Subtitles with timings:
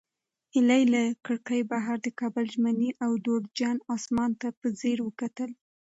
[0.53, 5.49] هیلې له کړکۍ بهر د کابل ژمني او دوړجن اسمان ته په ځیر وکتل.